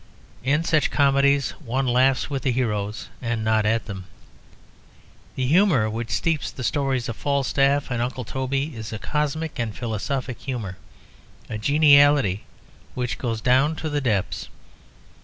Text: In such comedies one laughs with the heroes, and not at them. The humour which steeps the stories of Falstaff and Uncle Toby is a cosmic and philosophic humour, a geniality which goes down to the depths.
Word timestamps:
In 0.43 0.63
such 0.63 0.89
comedies 0.89 1.51
one 1.63 1.85
laughs 1.85 2.27
with 2.27 2.41
the 2.41 2.51
heroes, 2.51 3.07
and 3.21 3.43
not 3.43 3.67
at 3.67 3.85
them. 3.85 4.05
The 5.35 5.45
humour 5.45 5.91
which 5.91 6.09
steeps 6.09 6.49
the 6.49 6.63
stories 6.63 7.07
of 7.07 7.15
Falstaff 7.15 7.91
and 7.91 8.01
Uncle 8.01 8.25
Toby 8.25 8.75
is 8.75 8.91
a 8.91 8.97
cosmic 8.97 9.59
and 9.59 9.77
philosophic 9.77 10.39
humour, 10.41 10.77
a 11.51 11.59
geniality 11.59 12.45
which 12.95 13.19
goes 13.19 13.41
down 13.41 13.75
to 13.75 13.91
the 13.91 14.01
depths. 14.01 14.49